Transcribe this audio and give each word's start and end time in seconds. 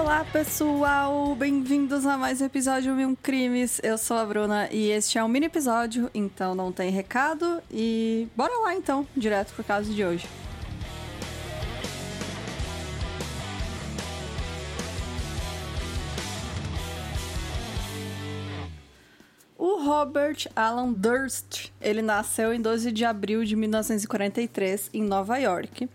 Olá, 0.00 0.24
pessoal! 0.32 1.34
Bem-vindos 1.34 2.06
a 2.06 2.16
mais 2.16 2.40
um 2.40 2.44
episódio 2.44 2.94
Mil 2.94 3.18
Crimes. 3.20 3.80
Eu 3.82 3.98
sou 3.98 4.16
a 4.16 4.24
Bruna 4.24 4.68
e 4.70 4.90
este 4.90 5.18
é 5.18 5.24
um 5.24 5.26
mini 5.26 5.46
episódio, 5.46 6.08
então 6.14 6.54
não 6.54 6.70
tem 6.70 6.88
recado. 6.90 7.60
E 7.68 8.28
bora 8.36 8.56
lá 8.60 8.76
então, 8.76 9.04
direto 9.16 9.52
pro 9.54 9.64
caso 9.64 9.92
de 9.92 10.04
hoje. 10.04 10.24
O 19.58 19.82
Robert 19.84 20.46
Alan 20.54 20.92
Durst, 20.92 21.70
ele 21.80 22.02
nasceu 22.02 22.54
em 22.54 22.62
12 22.62 22.92
de 22.92 23.04
abril 23.04 23.44
de 23.44 23.56
1943 23.56 24.90
em 24.94 25.02
Nova 25.02 25.38
York. 25.38 25.88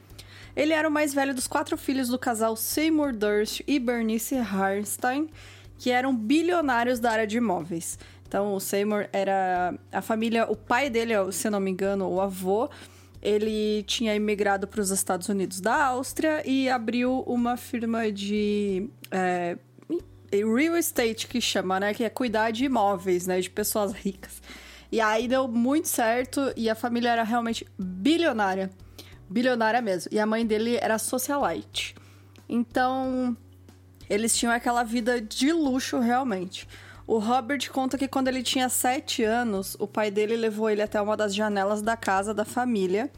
Ele 0.55 0.73
era 0.73 0.87
o 0.87 0.91
mais 0.91 1.13
velho 1.13 1.33
dos 1.33 1.47
quatro 1.47 1.77
filhos 1.77 2.09
do 2.09 2.19
casal 2.19 2.55
Seymour 2.55 3.13
Durst 3.13 3.61
e 3.65 3.79
Bernice 3.79 4.35
Harnstein, 4.35 5.29
que 5.77 5.89
eram 5.89 6.15
bilionários 6.15 6.99
da 6.99 7.11
área 7.11 7.27
de 7.27 7.37
imóveis. 7.37 7.97
Então, 8.27 8.53
o 8.53 8.59
Seymour 8.59 9.07
era 9.11 9.75
a 9.91 10.01
família, 10.01 10.49
o 10.49 10.55
pai 10.55 10.89
dele, 10.89 11.13
se 11.31 11.47
eu 11.47 11.51
não 11.51 11.59
me 11.59 11.69
engano, 11.69 12.07
o 12.07 12.19
avô, 12.21 12.69
ele 13.21 13.83
tinha 13.83 14.13
imigrado 14.15 14.67
para 14.67 14.81
os 14.81 14.91
Estados 14.91 15.29
Unidos 15.29 15.61
da 15.61 15.85
Áustria 15.85 16.41
e 16.45 16.69
abriu 16.69 17.21
uma 17.21 17.55
firma 17.55 18.11
de 18.11 18.89
é, 19.09 19.57
real 20.29 20.77
estate 20.77 21.27
que 21.27 21.39
chama, 21.39 21.79
né? 21.79 21.93
Que 21.93 22.03
é 22.03 22.09
cuidar 22.09 22.51
de 22.51 22.65
imóveis, 22.65 23.25
né? 23.25 23.39
De 23.39 23.49
pessoas 23.49 23.93
ricas. 23.93 24.41
E 24.91 24.99
aí 24.99 25.27
deu 25.27 25.47
muito 25.47 25.87
certo 25.87 26.51
e 26.55 26.69
a 26.69 26.75
família 26.75 27.09
era 27.09 27.23
realmente 27.23 27.65
bilionária. 27.79 28.69
Bilionária 29.29 29.81
mesmo. 29.81 30.09
E 30.11 30.19
a 30.19 30.25
mãe 30.25 30.45
dele 30.45 30.77
era 30.77 30.97
socialite. 30.97 31.95
Então, 32.47 33.35
eles 34.09 34.35
tinham 34.35 34.53
aquela 34.53 34.83
vida 34.83 35.21
de 35.21 35.51
luxo 35.51 35.99
realmente. 35.99 36.67
O 37.05 37.17
Robert 37.17 37.69
conta 37.71 37.97
que 37.97 38.07
quando 38.07 38.27
ele 38.27 38.43
tinha 38.43 38.69
sete 38.69 39.23
anos, 39.23 39.75
o 39.79 39.87
pai 39.87 40.09
dele 40.09 40.35
levou 40.35 40.69
ele 40.69 40.81
até 40.81 41.01
uma 41.01 41.17
das 41.17 41.35
janelas 41.35 41.81
da 41.81 41.97
casa 41.97 42.33
da 42.33 42.45
família, 42.45 43.11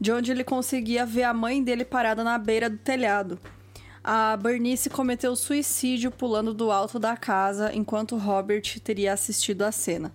de 0.00 0.12
onde 0.12 0.30
ele 0.30 0.44
conseguia 0.44 1.06
ver 1.06 1.22
a 1.22 1.32
mãe 1.32 1.62
dele 1.62 1.84
parada 1.84 2.22
na 2.22 2.36
beira 2.36 2.68
do 2.68 2.78
telhado 2.78 3.38
a 4.02 4.36
Bernice 4.36 4.88
cometeu 4.88 5.36
suicídio 5.36 6.10
pulando 6.10 6.54
do 6.54 6.70
alto 6.70 6.98
da 6.98 7.16
casa 7.16 7.72
enquanto 7.74 8.16
Robert 8.16 8.80
teria 8.82 9.12
assistido 9.12 9.62
a 9.62 9.70
cena. 9.70 10.10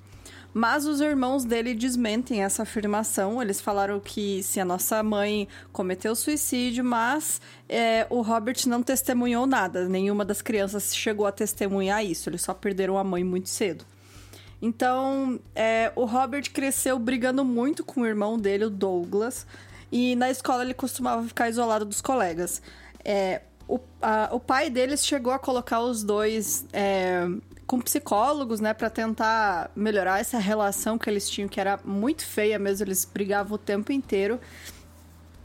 Mas 0.58 0.86
os 0.86 1.02
irmãos 1.02 1.44
dele 1.44 1.74
desmentem 1.74 2.42
essa 2.42 2.64
afirmação. 2.64 3.42
Eles 3.42 3.60
falaram 3.60 4.00
que 4.00 4.42
se 4.42 4.58
a 4.58 4.64
nossa 4.64 5.04
mãe 5.04 5.50
cometeu 5.74 6.16
suicídio, 6.16 6.82
mas 6.82 7.42
é, 7.68 8.08
o 8.10 8.22
Robert 8.22 8.56
não 8.66 8.82
testemunhou 8.82 9.46
nada. 9.46 9.90
Nenhuma 9.90 10.24
das 10.24 10.42
crianças 10.42 10.96
chegou 10.96 11.28
a 11.28 11.32
testemunhar 11.34 12.06
isso. 12.06 12.30
Eles 12.30 12.42
só 12.42 12.54
perderam 12.54 12.98
a 12.98 13.04
mãe 13.04 13.22
muito 13.22 13.50
cedo. 13.50 13.84
Então, 14.62 15.42
é, 15.54 15.92
o 15.94 16.06
Robert 16.06 16.50
cresceu 16.50 16.98
brigando 16.98 17.44
muito 17.44 17.84
com 17.84 18.00
o 18.00 18.06
irmão 18.06 18.40
dele, 18.40 18.64
o 18.64 18.70
Douglas. 18.70 19.46
E 19.92 20.16
na 20.16 20.32
escola 20.32 20.64
ele 20.64 20.74
costumava 20.74 21.28
ficar 21.28 21.50
isolado 21.50 21.84
dos 21.84 22.00
colegas. 22.00 22.62
É, 23.04 23.42
o, 23.68 23.78
a, 24.02 24.30
o 24.32 24.40
pai 24.40 24.70
deles 24.70 25.06
chegou 25.06 25.34
a 25.34 25.38
colocar 25.38 25.82
os 25.82 26.02
dois 26.02 26.66
é, 26.72 27.28
com 27.68 27.80
psicólogos, 27.80 28.60
né, 28.60 28.74
para 28.74 28.90
tentar 28.90 29.72
melhorar 29.76 30.20
essa 30.20 30.38
relação 30.38 30.98
que 30.98 31.10
eles 31.10 31.30
tinham, 31.30 31.50
que 31.50 31.60
era 31.60 31.80
muito 31.84 32.26
feia 32.26 32.60
mesmo, 32.60 32.86
eles 32.86 33.06
brigavam 33.06 33.56
o 33.56 33.58
tempo 33.58 33.92
inteiro. 33.92 34.40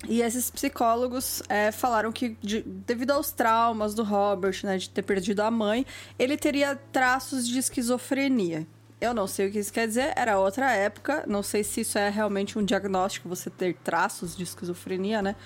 E 0.09 0.23
esses 0.23 0.51
psicólogos 0.51 1.43
é, 1.49 1.71
falaram 1.71 2.11
que, 2.11 2.37
de, 2.41 2.63
devido 2.63 3.11
aos 3.11 3.33
traumas 3.33 3.95
do 3.95 4.03
Robert, 4.03 4.59
né, 4.65 4.79
de 4.79 4.89
ter 4.89 5.03
perdido 5.03 5.41
a 5.41 5.51
mãe, 5.51 5.85
ele 6.19 6.37
teria 6.37 6.77
traços 6.91 7.47
de 7.47 7.59
esquizofrenia. 7.59 8.67
Eu 9.01 9.15
não 9.15 9.27
sei 9.27 9.49
o 9.49 9.53
que 9.53 9.59
isso 9.59 9.73
quer 9.73 9.87
dizer, 9.87 10.13
era 10.15 10.39
outra 10.39 10.73
época, 10.73 11.25
não 11.27 11.43
sei 11.43 11.65
se 11.65 11.81
isso 11.83 11.99
é 11.99 12.11
realmente 12.11 12.59
um 12.59 12.65
diagnóstico, 12.65 13.29
você 13.29 13.49
ter 13.49 13.75
traços 13.83 14.37
de 14.37 14.43
esquizofrenia, 14.43 15.23
né? 15.23 15.37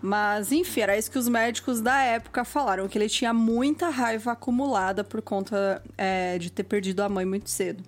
Mas, 0.00 0.52
enfim, 0.52 0.80
era 0.80 0.98
isso 0.98 1.10
que 1.10 1.18
os 1.18 1.28
médicos 1.28 1.80
da 1.80 2.02
época 2.02 2.44
falaram, 2.44 2.86
que 2.86 2.98
ele 2.98 3.08
tinha 3.08 3.32
muita 3.32 3.88
raiva 3.88 4.32
acumulada 4.32 5.02
por 5.02 5.22
conta 5.22 5.82
é, 5.96 6.36
de 6.38 6.50
ter 6.50 6.64
perdido 6.64 7.00
a 7.00 7.08
mãe 7.08 7.24
muito 7.24 7.48
cedo. 7.48 7.82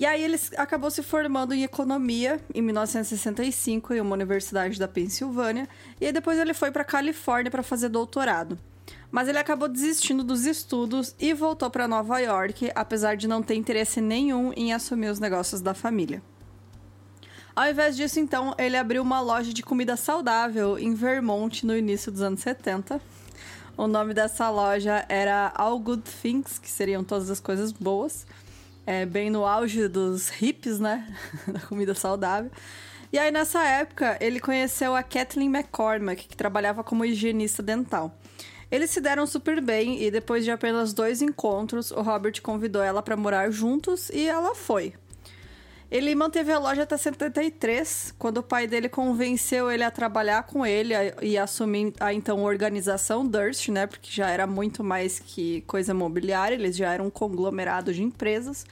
E 0.00 0.06
aí 0.06 0.24
ele 0.24 0.40
acabou 0.56 0.90
se 0.90 1.02
formando 1.02 1.52
em 1.52 1.62
economia 1.62 2.40
em 2.54 2.62
1965 2.62 3.92
em 3.92 4.00
uma 4.00 4.14
universidade 4.14 4.78
da 4.78 4.88
Pensilvânia, 4.88 5.68
e 6.00 6.06
aí 6.06 6.12
depois 6.12 6.38
ele 6.38 6.54
foi 6.54 6.70
para 6.70 6.84
Califórnia 6.84 7.50
para 7.50 7.62
fazer 7.62 7.90
doutorado. 7.90 8.58
Mas 9.10 9.28
ele 9.28 9.36
acabou 9.36 9.68
desistindo 9.68 10.24
dos 10.24 10.46
estudos 10.46 11.14
e 11.18 11.34
voltou 11.34 11.68
para 11.68 11.86
Nova 11.86 12.18
York, 12.18 12.70
apesar 12.74 13.14
de 13.14 13.28
não 13.28 13.42
ter 13.42 13.56
interesse 13.56 14.00
nenhum 14.00 14.54
em 14.54 14.72
assumir 14.72 15.10
os 15.10 15.18
negócios 15.18 15.60
da 15.60 15.74
família. 15.74 16.22
Ao 17.54 17.68
invés 17.68 17.96
disso, 17.96 18.20
então, 18.20 18.54
ele 18.58 18.76
abriu 18.76 19.02
uma 19.02 19.20
loja 19.20 19.52
de 19.52 19.62
comida 19.62 19.96
saudável 19.96 20.78
em 20.78 20.94
Vermont 20.94 21.66
no 21.66 21.76
início 21.76 22.12
dos 22.12 22.22
anos 22.22 22.40
70. 22.40 23.00
O 23.76 23.86
nome 23.86 24.14
dessa 24.14 24.48
loja 24.50 25.04
era 25.08 25.52
All 25.54 25.78
Good 25.78 26.02
Things, 26.22 26.58
que 26.58 26.68
seriam 26.68 27.02
todas 27.02 27.30
as 27.30 27.40
coisas 27.40 27.72
boas. 27.72 28.26
É, 28.86 29.04
bem 29.04 29.30
no 29.30 29.44
auge 29.44 29.88
dos 29.88 30.30
hips, 30.40 30.78
né? 30.78 31.06
da 31.46 31.60
comida 31.60 31.94
saudável. 31.94 32.50
E 33.12 33.18
aí, 33.18 33.30
nessa 33.30 33.62
época, 33.64 34.16
ele 34.20 34.38
conheceu 34.38 34.94
a 34.94 35.02
Kathleen 35.02 35.48
McCormack, 35.48 36.28
que 36.28 36.36
trabalhava 36.36 36.84
como 36.84 37.04
higienista 37.04 37.62
dental. 37.62 38.16
Eles 38.70 38.90
se 38.90 39.00
deram 39.00 39.26
super 39.26 39.60
bem 39.60 40.00
e 40.00 40.10
depois 40.12 40.44
de 40.44 40.50
apenas 40.52 40.92
dois 40.92 41.20
encontros, 41.20 41.90
o 41.90 42.02
Robert 42.02 42.40
convidou 42.40 42.82
ela 42.82 43.02
para 43.02 43.16
morar 43.16 43.50
juntos 43.50 44.08
e 44.10 44.28
ela 44.28 44.54
foi. 44.54 44.94
Ele 45.90 46.14
manteve 46.14 46.52
a 46.52 46.58
loja 46.58 46.84
até 46.84 46.96
73, 46.96 48.14
quando 48.16 48.38
o 48.38 48.42
pai 48.44 48.68
dele 48.68 48.88
convenceu 48.88 49.68
ele 49.70 49.82
a 49.82 49.90
trabalhar 49.90 50.44
com 50.44 50.64
ele 50.64 50.94
e 51.20 51.36
assumir 51.36 51.92
a 51.98 52.14
então 52.14 52.44
organização 52.44 53.26
Durst, 53.26 53.68
né? 53.70 53.88
Porque 53.88 54.08
já 54.08 54.30
era 54.30 54.46
muito 54.46 54.84
mais 54.84 55.18
que 55.18 55.62
coisa 55.62 55.92
mobiliária, 55.92 56.54
eles 56.54 56.76
já 56.76 56.92
eram 56.92 57.06
um 57.06 57.10
conglomerado 57.10 57.92
de 57.92 58.04
empresas. 58.04 58.64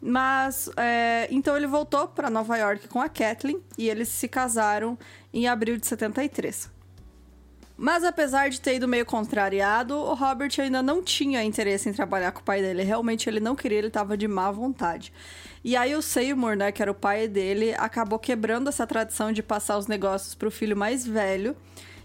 Mas 0.00 0.68
é, 0.76 1.28
então 1.30 1.56
ele 1.56 1.66
voltou 1.66 2.08
para 2.08 2.28
Nova 2.28 2.56
York 2.56 2.88
com 2.88 3.00
a 3.00 3.08
Kathleen 3.08 3.60
e 3.76 3.88
eles 3.88 4.08
se 4.08 4.26
casaram 4.26 4.98
em 5.32 5.46
abril 5.46 5.76
de 5.76 5.86
73. 5.86 6.77
Mas 7.80 8.02
apesar 8.02 8.50
de 8.50 8.60
ter 8.60 8.74
ido 8.74 8.88
meio 8.88 9.06
contrariado, 9.06 9.94
o 9.94 10.12
Robert 10.12 10.50
ainda 10.58 10.82
não 10.82 11.00
tinha 11.00 11.44
interesse 11.44 11.88
em 11.88 11.92
trabalhar 11.92 12.32
com 12.32 12.40
o 12.40 12.42
pai 12.42 12.60
dele. 12.60 12.82
Realmente 12.82 13.30
ele 13.30 13.38
não 13.38 13.54
queria, 13.54 13.78
ele 13.78 13.86
estava 13.86 14.16
de 14.16 14.26
má 14.26 14.50
vontade. 14.50 15.12
E 15.62 15.76
aí 15.76 15.94
o 15.94 16.02
Seymour, 16.02 16.56
né, 16.56 16.72
que 16.72 16.82
era 16.82 16.90
o 16.90 16.94
pai 16.94 17.28
dele, 17.28 17.72
acabou 17.78 18.18
quebrando 18.18 18.68
essa 18.68 18.84
tradição 18.84 19.30
de 19.30 19.44
passar 19.44 19.78
os 19.78 19.86
negócios 19.86 20.34
para 20.34 20.48
o 20.48 20.50
filho 20.50 20.76
mais 20.76 21.06
velho. 21.06 21.56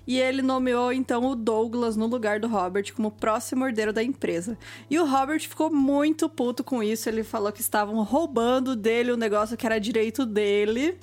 E 0.06 0.20
ele 0.20 0.44
nomeou 0.44 0.94
então 0.94 1.26
o 1.26 1.36
Douglas 1.36 1.96
no 1.96 2.06
lugar 2.06 2.40
do 2.40 2.48
Robert 2.48 2.94
como 2.94 3.10
próximo 3.10 3.66
herdeiro 3.66 3.92
da 3.92 4.04
empresa. 4.04 4.56
E 4.92 5.00
o 5.00 5.06
Robert 5.08 5.40
ficou 5.40 5.74
muito 5.74 6.30
puto 6.30 6.64
com 6.64 6.84
isso. 6.84 7.10
Ele 7.10 7.24
falou 7.24 7.52
que 7.52 7.62
estavam 7.62 8.04
roubando 8.04 8.76
dele 8.76 9.12
o 9.12 9.18
negócio 9.18 9.58
que 9.58 9.66
era 9.66 9.80
direito 9.80 10.24
dele, 10.24 11.00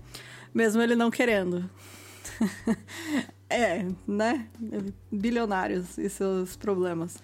mesmo 0.54 0.80
ele 0.80 0.94
não 0.94 1.10
querendo. 1.10 1.68
É, 3.50 3.84
né? 4.06 4.46
Bilionários 5.10 5.98
e 5.98 6.08
seus 6.08 6.56
problemas. 6.56 7.18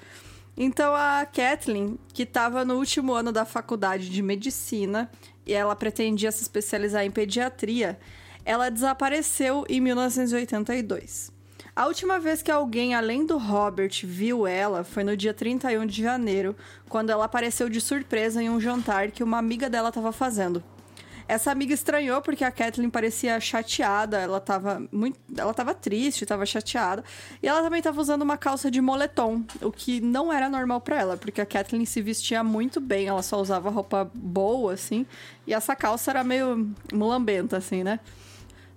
Então 0.56 0.94
a 0.94 1.24
Kathleen, 1.24 1.98
que 2.12 2.24
estava 2.24 2.64
no 2.64 2.74
último 2.76 3.12
ano 3.12 3.30
da 3.30 3.44
faculdade 3.44 4.10
de 4.10 4.22
medicina 4.22 5.08
e 5.46 5.52
ela 5.52 5.76
pretendia 5.76 6.32
se 6.32 6.42
especializar 6.42 7.04
em 7.04 7.10
pediatria, 7.10 7.98
ela 8.44 8.70
desapareceu 8.70 9.64
em 9.68 9.80
1982. 9.80 11.30
A 11.74 11.86
última 11.86 12.18
vez 12.18 12.42
que 12.42 12.50
alguém 12.50 12.94
além 12.94 13.26
do 13.26 13.36
Robert 13.36 13.92
viu 14.02 14.46
ela 14.46 14.82
foi 14.82 15.04
no 15.04 15.14
dia 15.14 15.34
31 15.34 15.84
de 15.84 16.02
janeiro, 16.02 16.56
quando 16.88 17.10
ela 17.10 17.26
apareceu 17.26 17.68
de 17.68 17.80
surpresa 17.80 18.42
em 18.42 18.48
um 18.48 18.58
jantar 18.58 19.10
que 19.10 19.22
uma 19.22 19.36
amiga 19.36 19.68
dela 19.68 19.90
estava 19.90 20.10
fazendo. 20.10 20.64
Essa 21.28 21.50
amiga 21.50 21.74
estranhou 21.74 22.22
porque 22.22 22.44
a 22.44 22.52
Kathleen 22.52 22.88
parecia 22.88 23.40
chateada, 23.40 24.18
ela 24.18 24.40
tava 24.40 24.86
muito, 24.92 25.18
ela 25.36 25.52
tava 25.52 25.74
triste, 25.74 26.24
tava 26.24 26.46
chateada, 26.46 27.02
e 27.42 27.48
ela 27.48 27.62
também 27.62 27.82
tava 27.82 28.00
usando 28.00 28.22
uma 28.22 28.36
calça 28.36 28.70
de 28.70 28.80
moletom, 28.80 29.42
o 29.60 29.72
que 29.72 30.00
não 30.00 30.32
era 30.32 30.48
normal 30.48 30.80
para 30.80 31.00
ela, 31.00 31.16
porque 31.16 31.40
a 31.40 31.46
Kathleen 31.46 31.84
se 31.84 32.00
vestia 32.00 32.44
muito 32.44 32.80
bem, 32.80 33.08
ela 33.08 33.22
só 33.22 33.40
usava 33.40 33.70
roupa 33.70 34.08
boa 34.14 34.74
assim, 34.74 35.04
e 35.46 35.52
essa 35.52 35.74
calça 35.74 36.12
era 36.12 36.22
meio 36.22 36.72
mulambenta 36.92 37.56
assim, 37.56 37.82
né? 37.82 37.98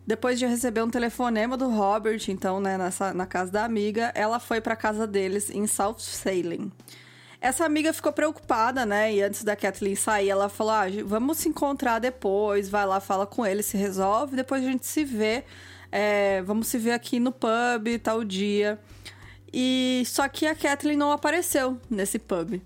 Depois 0.07 0.39
de 0.39 0.45
receber 0.47 0.81
um 0.81 0.89
telefonema 0.89 1.55
do 1.55 1.69
Robert, 1.69 2.19
então, 2.29 2.59
né, 2.59 2.79
nessa, 2.79 3.13
na 3.13 3.27
casa 3.27 3.51
da 3.51 3.63
amiga, 3.63 4.11
ela 4.15 4.39
foi 4.39 4.59
para 4.59 4.75
casa 4.75 5.05
deles 5.05 5.51
em 5.51 5.67
South 5.67 5.99
Salem. 5.99 6.71
Essa 7.41 7.65
amiga 7.65 7.93
ficou 7.93 8.11
preocupada, 8.11 8.85
né? 8.85 9.13
E 9.13 9.21
antes 9.21 9.43
da 9.43 9.55
Kathleen 9.55 9.95
sair, 9.95 10.29
ela 10.29 10.49
falou: 10.49 10.73
ah, 10.73 10.85
vamos 11.05 11.37
se 11.37 11.47
encontrar 11.47 11.99
depois, 11.99 12.69
vai 12.69 12.85
lá, 12.85 12.99
fala 12.99 13.25
com 13.25 13.45
ele, 13.45 13.63
se 13.63 13.77
resolve, 13.77 14.35
depois 14.35 14.63
a 14.63 14.65
gente 14.65 14.85
se 14.85 15.05
vê. 15.05 15.45
É, 15.91 16.41
vamos 16.43 16.67
se 16.67 16.77
ver 16.77 16.91
aqui 16.91 17.19
no 17.19 17.31
pub, 17.31 17.97
tal 18.03 18.23
dia. 18.23 18.79
E 19.51 20.03
só 20.05 20.27
que 20.27 20.45
a 20.45 20.53
Kathleen 20.53 20.97
não 20.97 21.11
apareceu 21.11 21.79
nesse 21.89 22.19
pub. 22.19 22.61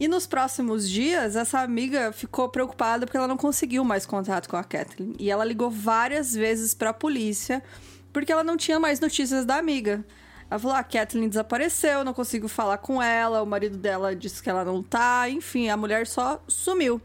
E 0.00 0.06
nos 0.06 0.26
próximos 0.26 0.88
dias, 0.88 1.34
essa 1.34 1.60
amiga 1.60 2.12
ficou 2.12 2.48
preocupada 2.48 3.04
porque 3.04 3.16
ela 3.16 3.26
não 3.26 3.36
conseguiu 3.36 3.82
mais 3.82 4.06
contato 4.06 4.48
com 4.48 4.56
a 4.56 4.62
Kathleen. 4.62 5.14
E 5.18 5.30
ela 5.30 5.44
ligou 5.44 5.70
várias 5.70 6.34
vezes 6.34 6.74
para 6.74 6.90
a 6.90 6.94
polícia 6.94 7.62
porque 8.12 8.30
ela 8.30 8.44
não 8.44 8.56
tinha 8.56 8.78
mais 8.78 9.00
notícias 9.00 9.44
da 9.44 9.56
amiga. 9.56 10.04
Ela 10.50 10.58
falou: 10.58 10.76
ah, 10.76 10.80
a 10.80 10.84
Kathleen 10.84 11.28
desapareceu, 11.28 12.04
não 12.04 12.14
consigo 12.14 12.48
falar 12.48 12.78
com 12.78 13.02
ela, 13.02 13.42
o 13.42 13.46
marido 13.46 13.76
dela 13.76 14.14
disse 14.14 14.42
que 14.42 14.48
ela 14.48 14.64
não 14.64 14.82
tá, 14.82 15.28
enfim, 15.28 15.68
a 15.68 15.76
mulher 15.76 16.06
só 16.06 16.42
sumiu. 16.48 17.00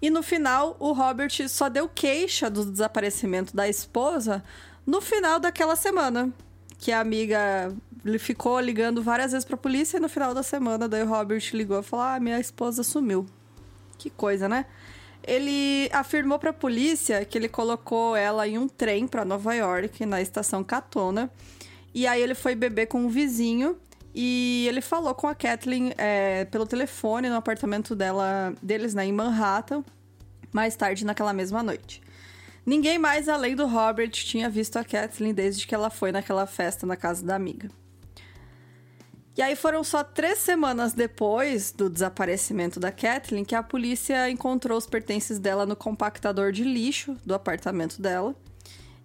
E 0.00 0.10
no 0.10 0.22
final, 0.22 0.76
o 0.80 0.92
Robert 0.92 1.48
só 1.48 1.68
deu 1.68 1.88
queixa 1.88 2.50
do 2.50 2.64
desaparecimento 2.64 3.54
da 3.54 3.68
esposa 3.68 4.42
no 4.84 5.00
final 5.00 5.38
daquela 5.38 5.76
semana. 5.76 6.32
Que 6.76 6.90
a 6.90 6.98
amiga 6.98 7.72
ficou 8.18 8.58
ligando 8.58 9.00
várias 9.00 9.30
vezes 9.30 9.44
pra 9.44 9.56
polícia 9.56 9.98
e 9.98 10.00
no 10.00 10.08
final 10.08 10.34
da 10.34 10.42
semana, 10.42 10.88
daí 10.88 11.04
o 11.04 11.08
Robert 11.08 11.42
ligou 11.52 11.78
e 11.78 11.82
falou: 11.84 12.04
Ah, 12.04 12.18
minha 12.18 12.40
esposa 12.40 12.82
sumiu. 12.82 13.26
Que 13.96 14.10
coisa, 14.10 14.48
né? 14.48 14.66
Ele 15.24 15.88
afirmou 15.92 16.36
pra 16.36 16.52
polícia 16.52 17.24
que 17.24 17.38
ele 17.38 17.48
colocou 17.48 18.16
ela 18.16 18.48
em 18.48 18.58
um 18.58 18.66
trem 18.66 19.06
para 19.06 19.24
Nova 19.24 19.54
York, 19.54 20.04
na 20.04 20.20
estação 20.20 20.64
Catona. 20.64 21.30
E 21.94 22.06
aí 22.06 22.22
ele 22.22 22.34
foi 22.34 22.54
beber 22.54 22.86
com 22.86 23.00
um 23.00 23.08
vizinho 23.08 23.78
e 24.14 24.66
ele 24.68 24.80
falou 24.80 25.14
com 25.14 25.26
a 25.26 25.34
Kathleen 25.34 25.92
é, 25.96 26.44
pelo 26.46 26.66
telefone 26.66 27.28
no 27.28 27.36
apartamento 27.36 27.94
dela, 27.94 28.54
deles, 28.62 28.94
né, 28.94 29.06
em 29.06 29.12
Manhattan, 29.12 29.84
mais 30.52 30.76
tarde 30.76 31.04
naquela 31.04 31.32
mesma 31.32 31.62
noite. 31.62 32.02
Ninguém 32.64 32.98
mais 32.98 33.28
além 33.28 33.56
do 33.56 33.66
Robert 33.66 34.10
tinha 34.10 34.48
visto 34.48 34.76
a 34.76 34.84
Kathleen 34.84 35.34
desde 35.34 35.66
que 35.66 35.74
ela 35.74 35.90
foi 35.90 36.12
naquela 36.12 36.46
festa 36.46 36.86
na 36.86 36.96
casa 36.96 37.24
da 37.24 37.34
amiga. 37.34 37.68
E 39.36 39.40
aí 39.40 39.56
foram 39.56 39.82
só 39.82 40.04
três 40.04 40.38
semanas 40.38 40.92
depois 40.92 41.72
do 41.72 41.88
desaparecimento 41.88 42.78
da 42.78 42.92
Kathleen 42.92 43.46
que 43.46 43.54
a 43.54 43.62
polícia 43.62 44.28
encontrou 44.28 44.76
os 44.76 44.86
pertences 44.86 45.38
dela 45.38 45.64
no 45.64 45.74
compactador 45.74 46.52
de 46.52 46.62
lixo 46.62 47.16
do 47.24 47.34
apartamento 47.34 48.00
dela. 48.00 48.34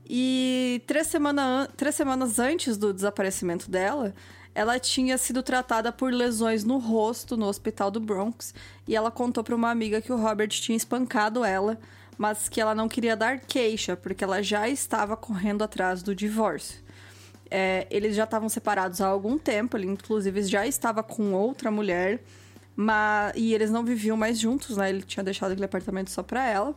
E 0.09 0.81
três, 0.87 1.07
semana, 1.07 1.67
três 1.75 1.93
semanas 1.93 2.39
antes 2.39 2.77
do 2.77 2.93
desaparecimento 2.93 3.69
dela, 3.69 4.13
ela 4.55 4.79
tinha 4.79 5.17
sido 5.17 5.43
tratada 5.43 5.91
por 5.91 6.13
lesões 6.13 6.63
no 6.63 6.77
rosto 6.77 7.35
no 7.35 7.45
hospital 7.45 7.91
do 7.91 7.99
Bronx 7.99 8.55
e 8.87 8.95
ela 8.95 9.11
contou 9.11 9.43
para 9.43 9.53
uma 9.53 9.69
amiga 9.69 10.01
que 10.01 10.11
o 10.11 10.17
Robert 10.17 10.47
tinha 10.47 10.77
espancado 10.77 11.43
ela, 11.43 11.77
mas 12.17 12.47
que 12.47 12.61
ela 12.61 12.73
não 12.73 12.87
queria 12.87 13.15
dar 13.15 13.39
queixa 13.39 13.97
porque 13.97 14.23
ela 14.23 14.41
já 14.41 14.67
estava 14.67 15.17
correndo 15.17 15.61
atrás 15.61 16.01
do 16.01 16.15
divórcio. 16.15 16.81
É, 17.51 17.85
eles 17.89 18.15
já 18.15 18.23
estavam 18.23 18.49
separados 18.49 19.01
há 19.01 19.07
algum 19.07 19.37
tempo, 19.37 19.77
ele 19.77 19.87
inclusive 19.87 20.41
já 20.43 20.65
estava 20.65 21.03
com 21.03 21.33
outra 21.33 21.69
mulher, 21.69 22.23
mas 22.75 23.33
e 23.35 23.53
eles 23.53 23.69
não 23.69 23.83
viviam 23.83 24.15
mais 24.15 24.39
juntos, 24.39 24.77
né? 24.77 24.89
Ele 24.89 25.01
tinha 25.01 25.23
deixado 25.23 25.51
aquele 25.51 25.65
apartamento 25.65 26.11
só 26.11 26.23
para 26.23 26.47
ela. 26.47 26.75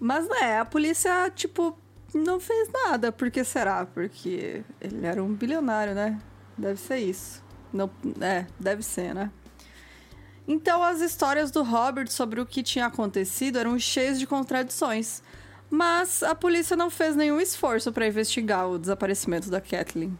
Mas 0.00 0.28
né, 0.28 0.58
a 0.58 0.64
polícia 0.64 1.30
tipo 1.30 1.76
não 2.14 2.38
fez 2.40 2.68
nada. 2.70 3.10
Por 3.10 3.30
que 3.30 3.44
será? 3.44 3.86
Porque 3.86 4.62
ele 4.80 5.06
era 5.06 5.22
um 5.22 5.32
bilionário, 5.32 5.94
né? 5.94 6.20
Deve 6.56 6.78
ser 6.80 6.98
isso. 6.98 7.42
Não, 7.72 7.90
é, 8.20 8.46
deve 8.58 8.82
ser, 8.82 9.14
né? 9.14 9.30
Então, 10.46 10.82
as 10.82 11.00
histórias 11.00 11.50
do 11.50 11.62
Robert 11.62 12.10
sobre 12.10 12.40
o 12.40 12.46
que 12.46 12.62
tinha 12.62 12.86
acontecido 12.86 13.58
eram 13.58 13.78
cheias 13.78 14.18
de 14.18 14.26
contradições. 14.26 15.22
Mas 15.70 16.22
a 16.22 16.34
polícia 16.34 16.76
não 16.76 16.90
fez 16.90 17.16
nenhum 17.16 17.40
esforço 17.40 17.92
para 17.92 18.06
investigar 18.06 18.68
o 18.68 18.78
desaparecimento 18.78 19.48
da 19.48 19.60
Kathleen. 19.60 20.18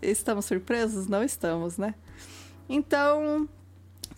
Estamos 0.00 0.46
surpresos? 0.46 1.06
Não 1.06 1.22
estamos, 1.22 1.76
né? 1.76 1.94
Então, 2.68 3.46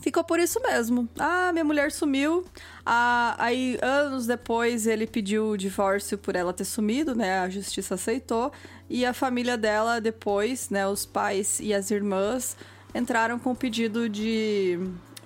ficou 0.01 0.25
por 0.25 0.39
isso 0.39 0.61
mesmo. 0.63 1.09
Ah, 1.19 1.51
minha 1.53 1.65
mulher 1.65 1.91
sumiu. 1.93 2.45
Ah, 2.85 3.35
aí, 3.39 3.79
anos 3.83 4.27
depois, 4.27 4.87
ele 4.87 5.07
pediu 5.07 5.51
o 5.51 5.57
divórcio 5.57 6.17
por 6.19 6.37
ela 6.37 6.53
ter 6.53 6.65
sumido, 6.65 7.15
né? 7.15 7.41
A 7.41 7.49
justiça 7.49 7.95
aceitou. 7.95 8.53
E 8.89 9.05
a 9.05 9.13
família 9.13 9.57
dela, 9.57 10.01
depois, 10.01 10.71
né? 10.71 10.87
Os 10.87 11.05
pais 11.05 11.61
e 11.61 11.75
as 11.75 11.91
irmãs 11.91 12.57
entraram 12.95 13.39
com 13.39 13.53
o 13.53 13.57
pedido 13.57 14.09
de. 14.09 14.79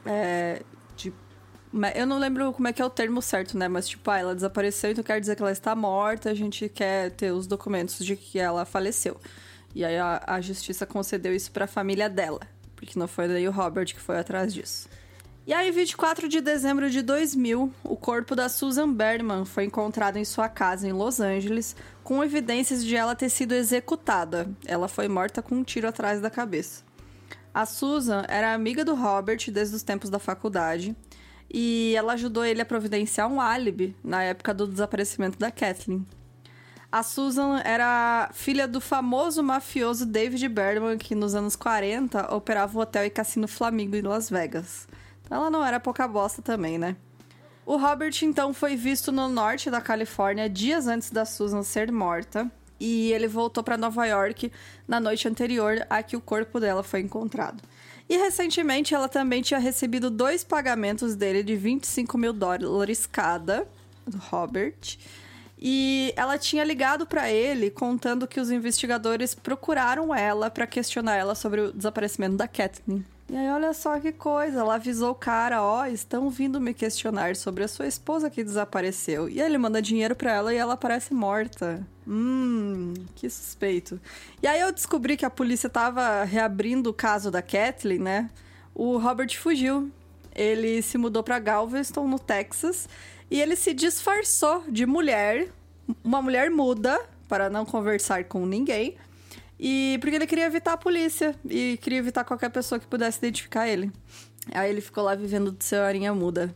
É, 0.06 0.62
eu 1.94 2.06
não 2.06 2.18
lembro 2.18 2.52
como 2.52 2.66
é 2.66 2.72
que 2.72 2.82
é 2.82 2.84
o 2.84 2.90
termo 2.90 3.22
certo, 3.22 3.56
né? 3.56 3.68
Mas, 3.68 3.88
tipo, 3.88 4.10
ah, 4.10 4.18
ela 4.18 4.34
desapareceu, 4.34 4.90
então 4.90 5.04
quer 5.04 5.20
dizer 5.20 5.36
que 5.36 5.42
ela 5.42 5.52
está 5.52 5.74
morta, 5.74 6.30
a 6.30 6.34
gente 6.34 6.68
quer 6.68 7.12
ter 7.12 7.32
os 7.32 7.46
documentos 7.46 8.04
de 8.04 8.16
que 8.16 8.38
ela 8.38 8.64
faleceu. 8.64 9.20
E 9.72 9.84
aí 9.84 9.96
a, 9.96 10.20
a 10.26 10.40
justiça 10.40 10.84
concedeu 10.84 11.32
isso 11.34 11.52
para 11.52 11.66
a 11.66 11.68
família 11.68 12.08
dela 12.08 12.40
porque 12.80 12.98
não 12.98 13.06
foi 13.06 13.28
daí 13.28 13.46
o 13.46 13.52
Robert 13.52 13.86
que 13.86 14.00
foi 14.00 14.18
atrás 14.18 14.54
disso. 14.54 14.88
E 15.46 15.52
aí, 15.52 15.70
24 15.70 16.28
de 16.28 16.40
dezembro 16.40 16.90
de 16.90 17.02
2000, 17.02 17.72
o 17.84 17.96
corpo 17.96 18.34
da 18.34 18.48
Susan 18.48 18.90
Berman 18.90 19.44
foi 19.44 19.64
encontrado 19.64 20.16
em 20.16 20.24
sua 20.24 20.48
casa 20.48 20.88
em 20.88 20.92
Los 20.92 21.20
Angeles, 21.20 21.74
com 22.02 22.22
evidências 22.22 22.84
de 22.84 22.94
ela 22.94 23.14
ter 23.14 23.28
sido 23.28 23.52
executada. 23.52 24.48
Ela 24.64 24.86
foi 24.86 25.08
morta 25.08 25.42
com 25.42 25.56
um 25.56 25.64
tiro 25.64 25.88
atrás 25.88 26.20
da 26.20 26.30
cabeça. 26.30 26.82
A 27.52 27.66
Susan 27.66 28.24
era 28.28 28.54
amiga 28.54 28.84
do 28.84 28.94
Robert 28.94 29.50
desde 29.50 29.74
os 29.74 29.82
tempos 29.82 30.08
da 30.08 30.18
faculdade 30.18 30.94
e 31.52 31.94
ela 31.96 32.12
ajudou 32.12 32.44
ele 32.44 32.62
a 32.62 32.66
providenciar 32.66 33.30
um 33.30 33.40
álibi 33.40 33.96
na 34.04 34.22
época 34.22 34.54
do 34.54 34.68
desaparecimento 34.68 35.38
da 35.38 35.50
Kathleen. 35.50 36.06
A 36.92 37.04
Susan 37.04 37.60
era 37.64 38.30
filha 38.32 38.66
do 38.66 38.80
famoso 38.80 39.44
mafioso 39.44 40.04
David 40.04 40.48
Berman, 40.48 40.98
que 40.98 41.14
nos 41.14 41.36
anos 41.36 41.54
40 41.54 42.34
operava 42.34 42.76
o 42.76 42.82
hotel 42.82 43.04
e 43.04 43.10
cassino 43.10 43.46
Flamingo 43.46 43.94
em 43.94 44.02
Las 44.02 44.28
Vegas. 44.28 44.88
Então 45.24 45.38
ela 45.38 45.50
não 45.50 45.64
era 45.64 45.78
pouca 45.78 46.08
bosta 46.08 46.42
também, 46.42 46.78
né? 46.78 46.96
O 47.64 47.76
Robert 47.76 48.14
então 48.22 48.52
foi 48.52 48.74
visto 48.74 49.12
no 49.12 49.28
norte 49.28 49.70
da 49.70 49.80
Califórnia 49.80 50.50
dias 50.50 50.88
antes 50.88 51.12
da 51.12 51.24
Susan 51.24 51.62
ser 51.62 51.92
morta 51.92 52.50
e 52.80 53.12
ele 53.12 53.28
voltou 53.28 53.62
para 53.62 53.76
Nova 53.76 54.04
York 54.06 54.50
na 54.88 54.98
noite 54.98 55.28
anterior 55.28 55.86
a 55.88 56.02
que 56.02 56.16
o 56.16 56.20
corpo 56.20 56.58
dela 56.58 56.82
foi 56.82 56.98
encontrado. 56.98 57.62
E 58.08 58.16
recentemente 58.16 58.92
ela 58.92 59.08
também 59.08 59.42
tinha 59.42 59.60
recebido 59.60 60.10
dois 60.10 60.42
pagamentos 60.42 61.14
dele 61.14 61.44
de 61.44 61.54
25 61.54 62.18
mil 62.18 62.32
dólares 62.32 63.06
cada, 63.06 63.68
do 64.04 64.18
Robert. 64.18 64.98
E 65.60 66.14
ela 66.16 66.38
tinha 66.38 66.64
ligado 66.64 67.06
para 67.06 67.30
ele 67.30 67.70
contando 67.70 68.26
que 68.26 68.40
os 68.40 68.50
investigadores 68.50 69.34
procuraram 69.34 70.14
ela 70.14 70.48
para 70.50 70.66
questionar 70.66 71.16
ela 71.16 71.34
sobre 71.34 71.60
o 71.60 71.72
desaparecimento 71.72 72.36
da 72.36 72.48
Kathleen. 72.48 73.04
E 73.28 73.36
aí, 73.36 73.48
olha 73.48 73.72
só 73.72 74.00
que 74.00 74.10
coisa, 74.10 74.58
ela 74.58 74.74
avisou 74.74 75.12
o 75.12 75.14
cara, 75.14 75.62
ó, 75.62 75.82
oh, 75.82 75.84
estão 75.84 76.28
vindo 76.30 76.60
me 76.60 76.74
questionar 76.74 77.36
sobre 77.36 77.62
a 77.62 77.68
sua 77.68 77.86
esposa 77.86 78.28
que 78.28 78.42
desapareceu. 78.42 79.28
E 79.28 79.40
aí 79.40 79.46
ele 79.46 79.56
manda 79.56 79.80
dinheiro 79.80 80.16
para 80.16 80.32
ela 80.32 80.52
e 80.52 80.56
ela 80.56 80.72
aparece 80.72 81.14
morta. 81.14 81.86
Hum, 82.08 82.92
que 83.14 83.30
suspeito. 83.30 84.00
E 84.42 84.48
aí 84.48 84.60
eu 84.60 84.72
descobri 84.72 85.16
que 85.16 85.24
a 85.24 85.30
polícia 85.30 85.70
tava 85.70 86.24
reabrindo 86.24 86.90
o 86.90 86.94
caso 86.94 87.30
da 87.30 87.40
Kathleen, 87.40 88.00
né? 88.00 88.30
O 88.74 88.98
Robert 88.98 89.38
fugiu. 89.38 89.92
Ele 90.34 90.82
se 90.82 90.98
mudou 90.98 91.22
para 91.22 91.38
Galveston, 91.38 92.08
no 92.08 92.18
Texas, 92.18 92.88
e 93.30 93.40
ele 93.40 93.54
se 93.54 93.72
disfarçou 93.72 94.64
de 94.68 94.84
mulher, 94.84 95.48
uma 96.02 96.20
mulher 96.20 96.50
muda, 96.50 97.00
para 97.28 97.48
não 97.48 97.64
conversar 97.64 98.24
com 98.24 98.44
ninguém. 98.44 98.96
E 99.58 99.98
porque 100.00 100.16
ele 100.16 100.26
queria 100.26 100.46
evitar 100.46 100.72
a 100.72 100.76
polícia 100.76 101.36
e 101.48 101.78
queria 101.80 101.98
evitar 101.98 102.24
qualquer 102.24 102.50
pessoa 102.50 102.78
que 102.78 102.86
pudesse 102.86 103.18
identificar 103.18 103.68
ele. 103.68 103.92
Aí 104.52 104.70
ele 104.70 104.80
ficou 104.80 105.04
lá 105.04 105.14
vivendo 105.14 105.52
de 105.52 105.64
senhorinha 105.64 106.12
muda. 106.14 106.52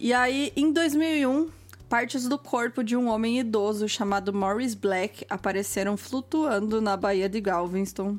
E 0.00 0.12
aí, 0.12 0.52
em 0.56 0.72
2001, 0.72 1.48
partes 1.88 2.26
do 2.26 2.38
corpo 2.38 2.82
de 2.82 2.96
um 2.96 3.08
homem 3.08 3.38
idoso 3.38 3.88
chamado 3.88 4.32
Morris 4.32 4.74
Black 4.74 5.24
apareceram 5.30 5.96
flutuando 5.96 6.80
na 6.80 6.96
Baía 6.96 7.28
de 7.28 7.40
Galveston. 7.40 8.18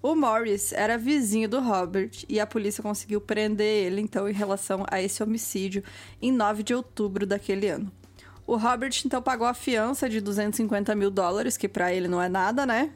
O 0.00 0.14
Morris 0.14 0.72
era 0.72 0.96
vizinho 0.96 1.48
do 1.48 1.60
Robert 1.60 2.10
e 2.28 2.38
a 2.38 2.46
polícia 2.46 2.82
conseguiu 2.82 3.20
prender 3.20 3.86
ele, 3.86 4.00
então, 4.00 4.28
em 4.28 4.32
relação 4.32 4.84
a 4.88 5.02
esse 5.02 5.22
homicídio, 5.22 5.82
em 6.22 6.30
9 6.30 6.62
de 6.62 6.72
outubro 6.72 7.26
daquele 7.26 7.68
ano. 7.68 7.90
O 8.46 8.56
Robert, 8.56 8.92
então, 9.04 9.20
pagou 9.20 9.46
a 9.46 9.52
fiança 9.52 10.08
de 10.08 10.20
250 10.20 10.94
mil 10.94 11.10
dólares, 11.10 11.56
que 11.56 11.68
para 11.68 11.92
ele 11.92 12.06
não 12.06 12.22
é 12.22 12.28
nada, 12.28 12.64
né? 12.64 12.90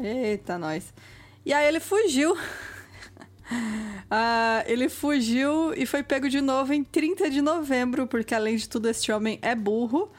Eita, 0.00 0.58
nós. 0.58 0.92
E 1.44 1.52
aí 1.52 1.68
ele 1.68 1.78
fugiu. 1.78 2.34
ah, 4.10 4.64
ele 4.66 4.88
fugiu 4.88 5.74
e 5.74 5.84
foi 5.84 6.02
pego 6.02 6.28
de 6.28 6.40
novo 6.40 6.72
em 6.72 6.82
30 6.82 7.28
de 7.28 7.42
novembro, 7.42 8.06
porque 8.06 8.34
além 8.34 8.56
de 8.56 8.68
tudo, 8.68 8.88
este 8.88 9.12
homem 9.12 9.38
é 9.42 9.54
burro. 9.54 10.10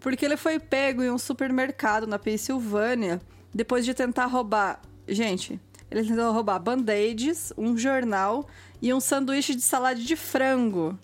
Porque 0.00 0.24
ele 0.24 0.36
foi 0.36 0.58
pego 0.58 1.02
em 1.02 1.10
um 1.10 1.18
supermercado 1.18 2.06
na 2.06 2.18
Pensilvânia 2.18 3.20
depois 3.54 3.84
de 3.84 3.94
tentar 3.94 4.26
roubar. 4.26 4.80
Gente, 5.08 5.58
ele 5.90 6.06
tentou 6.06 6.32
roubar 6.32 6.58
band-aids, 6.58 7.52
um 7.56 7.76
jornal 7.76 8.48
e 8.80 8.92
um 8.92 9.00
sanduíche 9.00 9.54
de 9.54 9.62
salada 9.62 10.00
de 10.00 10.16
frango. 10.16 10.98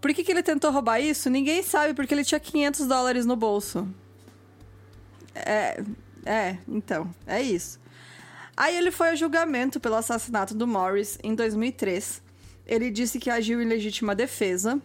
Por 0.00 0.12
que, 0.12 0.24
que 0.24 0.32
ele 0.32 0.42
tentou 0.42 0.70
roubar 0.70 1.00
isso? 1.00 1.30
Ninguém 1.30 1.62
sabe, 1.62 1.94
porque 1.94 2.12
ele 2.12 2.24
tinha 2.24 2.40
500 2.40 2.86
dólares 2.86 3.26
no 3.26 3.36
bolso. 3.36 3.88
É, 5.34 5.82
é, 6.24 6.58
então, 6.68 7.12
é 7.26 7.42
isso. 7.42 7.80
Aí 8.56 8.76
ele 8.76 8.90
foi 8.90 9.08
a 9.08 9.14
julgamento 9.14 9.80
pelo 9.80 9.96
assassinato 9.96 10.54
do 10.54 10.66
Morris 10.66 11.18
em 11.22 11.34
2003. 11.34 12.22
Ele 12.66 12.90
disse 12.90 13.18
que 13.18 13.28
agiu 13.28 13.60
em 13.60 13.66
legítima 13.66 14.14
defesa. 14.14 14.80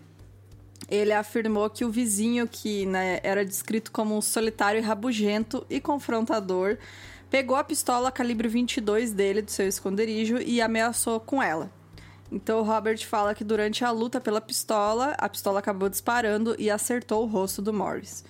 Ele 0.89 1.13
afirmou 1.13 1.69
que 1.69 1.85
o 1.85 1.91
vizinho, 1.91 2.47
que 2.47 2.85
né, 2.85 3.19
era 3.21 3.45
descrito 3.45 3.91
como 3.91 4.17
um 4.17 4.21
solitário 4.21 4.79
e 4.79 4.83
rabugento 4.83 5.65
e 5.69 5.79
confrontador, 5.79 6.77
pegou 7.29 7.55
a 7.55 7.63
pistola 7.63 8.11
calibre 8.11 8.47
22 8.47 9.13
dele 9.13 9.41
do 9.41 9.51
seu 9.51 9.67
esconderijo 9.67 10.37
e 10.37 10.61
ameaçou 10.61 11.19
com 11.19 11.41
ela. 11.41 11.71
Então 12.31 12.63
Robert 12.63 13.05
fala 13.05 13.33
que 13.33 13.43
durante 13.43 13.83
a 13.83 13.91
luta 13.91 14.21
pela 14.21 14.41
pistola, 14.41 15.15
a 15.17 15.27
pistola 15.27 15.59
acabou 15.59 15.89
disparando 15.89 16.55
e 16.59 16.69
acertou 16.69 17.23
o 17.23 17.27
rosto 17.27 17.61
do 17.61 17.73
Morris. 17.73 18.23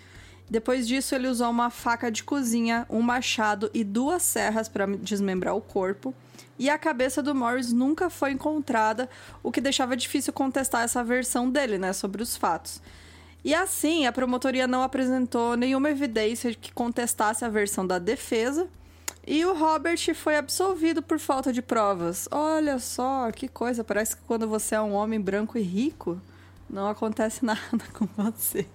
Depois 0.50 0.88
disso, 0.88 1.14
ele 1.14 1.28
usou 1.28 1.50
uma 1.50 1.70
faca 1.70 2.10
de 2.12 2.24
cozinha, 2.24 2.86
um 2.90 3.02
machado 3.02 3.70
e 3.72 3.84
duas 3.84 4.24
serras 4.24 4.68
para 4.68 4.88
desmembrar 4.88 5.56
o 5.56 5.62
corpo. 5.62 6.14
E 6.58 6.70
a 6.70 6.78
cabeça 6.78 7.22
do 7.22 7.36
Morris 7.36 7.72
nunca 7.72 8.10
foi 8.10 8.32
encontrada, 8.32 9.08
o 9.44 9.52
que 9.52 9.62
deixava 9.62 9.96
difícil 9.96 10.34
contestar 10.34 10.84
essa 10.84 11.04
versão 11.04 11.50
dele, 11.50 11.78
né, 11.78 11.94
sobre 11.94 12.24
os 12.24 12.36
fatos. 12.36 12.82
E 13.46 13.54
assim, 13.54 14.06
a 14.08 14.12
promotoria 14.12 14.68
não 14.68 14.82
apresentou 14.82 15.56
nenhuma 15.56 15.90
evidência 15.90 16.54
que 16.54 16.74
contestasse 16.74 17.46
a 17.46 17.50
versão 17.50 17.86
da 17.86 18.00
defesa. 18.00 18.68
E 19.32 19.46
o 19.46 19.54
Robert 19.54 20.00
foi 20.16 20.38
absolvido 20.38 21.04
por 21.04 21.20
falta 21.20 21.54
de 21.54 21.62
provas. 21.62 22.28
Olha 22.32 22.80
só, 22.80 23.32
que 23.32 23.48
coisa, 23.48 23.84
parece 23.84 24.16
que 24.16 24.24
quando 24.24 24.48
você 24.48 24.74
é 24.74 24.82
um 24.82 24.94
homem 24.94 25.22
branco 25.22 25.56
e 25.56 25.62
rico, 25.62 26.20
não 26.68 26.90
acontece 26.90 27.46
nada 27.46 27.62
com 27.94 28.08
você. 28.18 28.66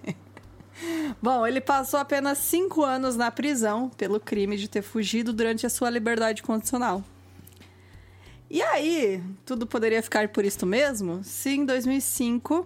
Bom, 1.21 1.45
ele 1.45 1.59
passou 1.59 1.99
apenas 1.99 2.37
cinco 2.37 2.85
anos 2.85 3.17
na 3.17 3.29
prisão 3.29 3.89
pelo 3.89 4.17
crime 4.17 4.55
de 4.55 4.69
ter 4.69 4.81
fugido 4.81 5.33
durante 5.33 5.65
a 5.65 5.69
sua 5.69 5.89
liberdade 5.89 6.41
condicional. 6.41 7.03
E 8.49 8.61
aí, 8.61 9.21
tudo 9.45 9.67
poderia 9.67 10.01
ficar 10.01 10.29
por 10.29 10.45
isto 10.45 10.65
mesmo 10.65 11.21
se 11.21 11.49
em 11.49 11.65
2005 11.65 12.65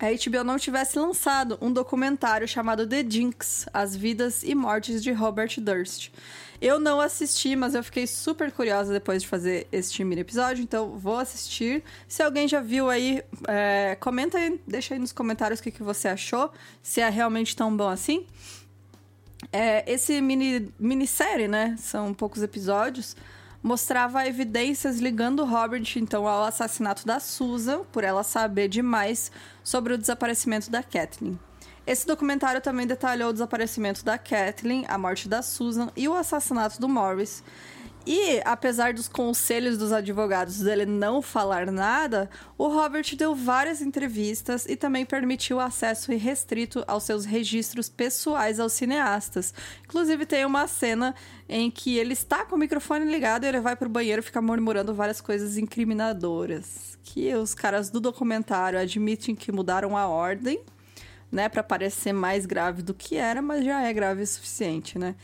a 0.00 0.06
HBO 0.06 0.42
não 0.42 0.58
tivesse 0.58 0.98
lançado 0.98 1.58
um 1.60 1.70
documentário 1.70 2.48
chamado 2.48 2.86
The 2.86 3.04
Jinx 3.06 3.66
As 3.72 3.94
Vidas 3.94 4.42
e 4.42 4.54
Mortes 4.54 5.02
de 5.02 5.12
Robert 5.12 5.60
Durst. 5.60 6.10
Eu 6.58 6.80
não 6.80 7.02
assisti, 7.02 7.54
mas 7.54 7.74
eu 7.74 7.84
fiquei 7.84 8.06
super 8.06 8.50
curiosa 8.50 8.94
depois 8.94 9.22
de 9.22 9.28
fazer 9.28 9.68
este 9.70 10.02
mini 10.02 10.22
episódio, 10.22 10.62
então 10.62 10.98
vou 10.98 11.18
assistir. 11.18 11.84
Se 12.08 12.22
alguém 12.22 12.48
já 12.48 12.62
viu 12.62 12.88
aí, 12.88 13.22
é, 13.46 13.94
comenta 14.00 14.38
aí, 14.38 14.58
deixa 14.66 14.94
aí 14.94 15.00
nos 15.00 15.12
comentários 15.12 15.60
o 15.60 15.62
que, 15.62 15.70
que 15.70 15.82
você 15.82 16.08
achou, 16.08 16.50
se 16.82 17.02
é 17.02 17.08
realmente 17.10 17.54
tão 17.54 17.74
bom 17.74 17.88
assim. 17.88 18.26
É, 19.52 19.90
esse 19.90 20.18
mini 20.22 20.72
minissérie, 20.78 21.48
né? 21.48 21.76
São 21.78 22.14
poucos 22.14 22.42
episódios. 22.42 23.16
Mostrava 23.62 24.26
evidências 24.26 25.00
ligando 25.00 25.44
Robert 25.44 25.84
então 25.96 26.26
ao 26.26 26.44
assassinato 26.44 27.06
da 27.06 27.20
Susan, 27.20 27.84
por 27.92 28.04
ela 28.04 28.22
saber 28.22 28.68
demais 28.68 29.30
sobre 29.70 29.94
o 29.94 29.98
desaparecimento 29.98 30.68
da 30.68 30.82
Kathleen. 30.82 31.38
Esse 31.86 32.04
documentário 32.04 32.60
também 32.60 32.88
detalhou 32.88 33.30
o 33.30 33.32
desaparecimento 33.32 34.04
da 34.04 34.18
Kathleen, 34.18 34.84
a 34.88 34.98
morte 34.98 35.28
da 35.28 35.42
Susan 35.42 35.90
e 35.96 36.08
o 36.08 36.14
assassinato 36.14 36.80
do 36.80 36.88
Morris. 36.88 37.42
E, 38.06 38.40
apesar 38.44 38.94
dos 38.94 39.08
conselhos 39.08 39.76
dos 39.76 39.92
advogados 39.92 40.60
dele 40.60 40.86
não 40.86 41.20
falar 41.20 41.70
nada, 41.70 42.30
o 42.56 42.66
Robert 42.68 43.04
deu 43.16 43.34
várias 43.34 43.82
entrevistas 43.82 44.64
e 44.66 44.74
também 44.74 45.04
permitiu 45.04 45.60
acesso 45.60 46.12
irrestrito 46.12 46.82
aos 46.86 47.04
seus 47.04 47.24
registros 47.24 47.88
pessoais 47.88 48.58
aos 48.58 48.72
cineastas. 48.72 49.52
Inclusive, 49.84 50.24
tem 50.24 50.46
uma 50.46 50.66
cena 50.66 51.14
em 51.48 51.70
que 51.70 51.98
ele 51.98 52.14
está 52.14 52.44
com 52.44 52.56
o 52.56 52.58
microfone 52.58 53.04
ligado 53.04 53.44
e 53.44 53.48
ele 53.48 53.60
vai 53.60 53.76
pro 53.76 53.88
banheiro 53.88 54.20
e 54.20 54.24
fica 54.24 54.40
murmurando 54.40 54.94
várias 54.94 55.20
coisas 55.20 55.58
incriminadoras. 55.58 56.98
Que 57.02 57.34
os 57.34 57.54
caras 57.54 57.90
do 57.90 58.00
documentário 58.00 58.78
admitem 58.78 59.34
que 59.34 59.52
mudaram 59.52 59.96
a 59.96 60.08
ordem 60.08 60.60
né, 61.30 61.48
para 61.48 61.62
parecer 61.62 62.12
mais 62.12 62.46
grave 62.46 62.82
do 62.82 62.94
que 62.94 63.16
era, 63.16 63.40
mas 63.40 63.64
já 63.64 63.82
é 63.82 63.92
grave 63.92 64.22
o 64.22 64.26
suficiente, 64.26 64.98
né? 64.98 65.14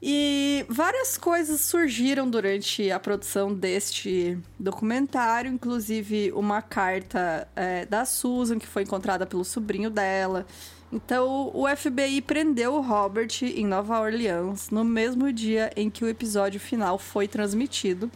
E 0.00 0.64
várias 0.68 1.18
coisas 1.18 1.60
surgiram 1.60 2.30
durante 2.30 2.88
a 2.90 3.00
produção 3.00 3.52
deste 3.52 4.38
documentário, 4.58 5.50
inclusive 5.50 6.30
uma 6.32 6.62
carta 6.62 7.48
é, 7.56 7.84
da 7.84 8.04
Susan, 8.04 8.58
que 8.60 8.66
foi 8.66 8.84
encontrada 8.84 9.26
pelo 9.26 9.44
sobrinho 9.44 9.90
dela. 9.90 10.46
Então, 10.92 11.50
o 11.52 11.66
FBI 11.76 12.22
prendeu 12.22 12.74
o 12.74 12.80
Robert 12.80 13.28
em 13.42 13.66
Nova 13.66 14.00
Orleans 14.00 14.70
no 14.70 14.84
mesmo 14.84 15.32
dia 15.32 15.70
em 15.76 15.90
que 15.90 16.04
o 16.04 16.08
episódio 16.08 16.60
final 16.60 16.96
foi 16.96 17.26
transmitido. 17.26 18.10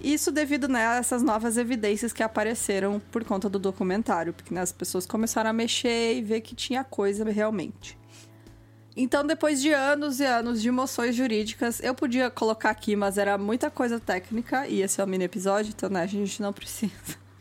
Isso 0.00 0.30
devido 0.30 0.68
né, 0.68 0.86
a 0.86 0.96
essas 0.96 1.22
novas 1.22 1.56
evidências 1.56 2.12
que 2.12 2.22
apareceram 2.22 3.02
por 3.10 3.24
conta 3.24 3.48
do 3.48 3.58
documentário, 3.58 4.32
porque 4.32 4.54
né, 4.54 4.60
as 4.60 4.70
pessoas 4.70 5.04
começaram 5.04 5.50
a 5.50 5.52
mexer 5.52 6.16
e 6.16 6.22
ver 6.22 6.40
que 6.40 6.54
tinha 6.54 6.84
coisa 6.84 7.28
realmente. 7.28 7.98
Então, 9.00 9.24
depois 9.24 9.62
de 9.62 9.72
anos 9.72 10.18
e 10.18 10.24
anos 10.24 10.60
de 10.60 10.72
moções 10.72 11.14
jurídicas, 11.14 11.80
eu 11.80 11.94
podia 11.94 12.28
colocar 12.30 12.70
aqui, 12.70 12.96
mas 12.96 13.16
era 13.16 13.38
muita 13.38 13.70
coisa 13.70 14.00
técnica, 14.00 14.66
e 14.66 14.82
esse 14.82 15.00
é 15.00 15.04
o 15.04 15.06
mini 15.06 15.22
episódio, 15.22 15.72
então 15.72 15.88
né, 15.88 16.02
a 16.02 16.06
gente 16.06 16.42
não 16.42 16.52
precisa 16.52 16.92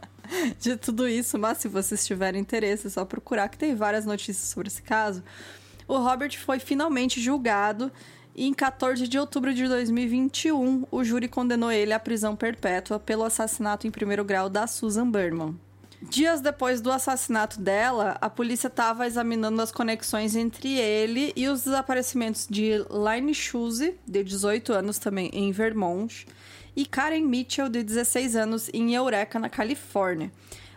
de 0.62 0.78
tudo 0.78 1.08
isso, 1.08 1.36
mas 1.40 1.58
se 1.58 1.68
vocês 1.68 2.06
tiverem 2.06 2.40
interesse, 2.40 2.86
é 2.86 2.90
só 2.92 3.04
procurar 3.04 3.50
que 3.50 3.58
tem 3.58 3.74
várias 3.74 4.06
notícias 4.06 4.50
sobre 4.50 4.68
esse 4.68 4.84
caso. 4.84 5.24
O 5.88 5.98
Robert 5.98 6.38
foi 6.38 6.60
finalmente 6.60 7.20
julgado 7.20 7.92
e 8.36 8.46
em 8.46 8.54
14 8.54 9.08
de 9.08 9.18
outubro 9.18 9.52
de 9.52 9.68
2021, 9.68 10.86
o 10.92 11.04
júri 11.04 11.28
condenou 11.28 11.72
ele 11.72 11.92
à 11.92 12.00
prisão 12.00 12.36
perpétua 12.36 13.00
pelo 13.00 13.24
assassinato 13.24 13.88
em 13.88 13.90
primeiro 13.90 14.24
grau 14.24 14.48
da 14.48 14.68
Susan 14.68 15.10
Berman. 15.10 15.60
Dias 16.02 16.42
depois 16.42 16.80
do 16.80 16.92
assassinato 16.92 17.60
dela, 17.60 18.18
a 18.22 18.30
polícia 18.30 18.68
estava 18.68 19.08
examinando 19.08 19.60
as 19.62 19.72
conexões 19.72 20.36
entre 20.36 20.78
ele 20.78 21.34
e 21.36 21.48
os 21.48 21.64
desaparecimentos 21.64 22.48
de 22.48 22.74
Line 22.78 23.34
Schulze, 23.34 23.96
de 24.06 24.24
18 24.24 24.74
anos 24.74 25.00
também, 25.00 25.32
em 25.34 25.52
Vermont, 25.52 26.28
e 26.76 26.86
Karen 26.86 27.22
Mitchell, 27.22 27.68
de 27.68 27.82
16 27.82 28.36
anos, 28.36 28.70
em 28.72 28.94
Eureka, 28.94 29.40
na 29.40 29.50
Califórnia. 29.50 30.32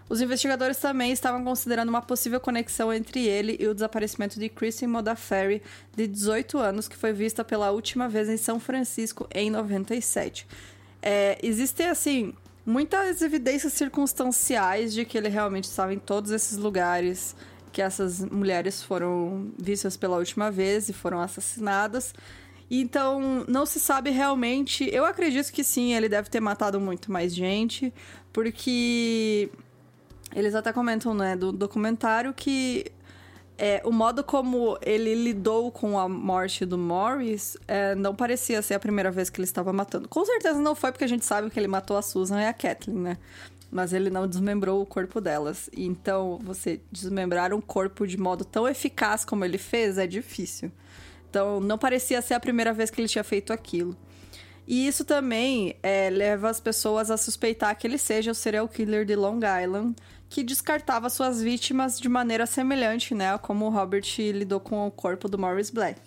Os 0.09 0.23
investigadores 0.23 0.79
também 0.79 1.13
estavam 1.13 1.45
considerando 1.45 1.91
uma 1.91 2.03
possível 2.03 2.41
conexão 2.41 2.93
entre 2.93 3.29
ele 3.29 3.57
e 3.61 3.69
o 3.69 3.75
desaparecimento 3.75 4.41
de 4.41 4.49
Kristen 4.49 4.89
Modafferi, 4.89 5.63
de 5.95 6.07
18 6.07 6.59
anos, 6.59 6.89
que 6.89 6.97
foi 6.97 7.13
vista 7.13 7.45
pela 7.45 7.71
última 7.71 8.09
vez 8.09 8.29
em 8.29 8.39
São 8.39 8.59
Francisco 8.59 9.29
em 9.33 9.51
97. 9.51 10.49
É, 11.03 11.39
existem, 11.43 11.87
assim, 11.87 12.35
muitas 12.71 13.21
evidências 13.21 13.73
circunstanciais 13.73 14.95
de 14.95 15.05
que 15.05 15.19
ele 15.19 15.29
realmente 15.29 15.65
estava 15.65 15.93
em 15.93 15.99
todos 15.99 16.31
esses 16.31 16.57
lugares 16.57 17.35
que 17.73 17.83
essas 17.83 18.21
mulheres 18.21 18.83
foram 18.83 19.51
vistas 19.59 19.97
pela 19.97 20.17
última 20.17 20.51
vez 20.51 20.89
e 20.89 20.93
foram 20.93 21.21
assassinadas. 21.21 22.15
Então, 22.71 23.45
não 23.49 23.67
se 23.67 23.81
sabe 23.81 24.11
realmente. 24.11 24.89
Eu 24.93 25.05
acredito 25.05 25.53
que 25.53 25.65
sim, 25.65 25.95
ele 25.95 26.09
deve 26.09 26.29
ter 26.31 26.41
matado 26.41 26.81
muito 26.81 27.11
mais 27.11 27.35
gente, 27.35 27.93
porque 28.33 29.51
eles 30.35 30.55
até 30.55 30.73
comentam, 30.73 31.13
né, 31.13 31.37
do 31.37 31.53
documentário 31.53 32.33
que 32.33 32.87
é, 33.63 33.83
o 33.85 33.93
modo 33.93 34.25
como 34.25 34.79
ele 34.81 35.15
lidou 35.15 35.71
com 35.71 35.99
a 35.99 36.09
morte 36.09 36.65
do 36.65 36.79
Morris 36.79 37.59
é, 37.69 37.95
não 37.95 38.15
parecia 38.15 38.63
ser 38.63 38.73
a 38.73 38.81
primeira 38.81 39.11
vez 39.11 39.29
que 39.29 39.39
ele 39.39 39.45
estava 39.45 39.71
matando. 39.71 40.09
Com 40.09 40.25
certeza 40.25 40.59
não 40.59 40.75
foi, 40.75 40.91
porque 40.91 41.05
a 41.05 41.07
gente 41.07 41.27
sabe 41.27 41.51
que 41.51 41.61
ele 41.61 41.69
matou 41.69 41.99
a 41.99 42.01
Susan 42.01 42.41
e 42.41 42.47
a 42.47 42.55
Kathleen, 42.55 42.99
né? 42.99 43.19
Mas 43.71 43.93
ele 43.93 44.09
não 44.09 44.27
desmembrou 44.27 44.81
o 44.81 44.87
corpo 44.87 45.21
delas. 45.21 45.69
Então, 45.77 46.39
você 46.43 46.81
desmembrar 46.91 47.53
um 47.53 47.61
corpo 47.61 48.07
de 48.07 48.17
modo 48.17 48.47
tão 48.47 48.67
eficaz 48.67 49.27
como 49.27 49.45
ele 49.45 49.59
fez 49.59 49.99
é 49.99 50.07
difícil. 50.07 50.73
Então, 51.29 51.61
não 51.61 51.77
parecia 51.77 52.23
ser 52.23 52.33
a 52.33 52.41
primeira 52.41 52.73
vez 52.73 52.89
que 52.89 52.99
ele 52.99 53.09
tinha 53.09 53.23
feito 53.23 53.53
aquilo. 53.53 53.95
E 54.67 54.87
isso 54.87 55.05
também 55.05 55.77
é, 55.83 56.09
leva 56.09 56.49
as 56.49 56.61
pessoas 56.61 57.11
a 57.11 57.19
suspeitar 57.19 57.77
que 57.77 57.87
ele 57.87 57.99
seja 57.99 58.31
o 58.31 58.35
serial 58.35 58.67
killer 58.67 59.05
de 59.05 59.15
Long 59.15 59.41
Island, 59.63 59.95
que 60.31 60.45
descartava 60.45 61.11
suas 61.11 61.43
vítimas 61.43 61.99
de 61.99 62.09
maneira 62.09 62.47
semelhante, 62.47 63.15
né, 63.15 63.37
como 63.39 63.67
o 63.67 63.69
Robert 63.69 64.05
lidou 64.17 64.61
com 64.61 64.87
o 64.87 64.91
corpo 64.91 65.29
do 65.29 65.37
Morris 65.37 65.71
Black. 65.71 66.01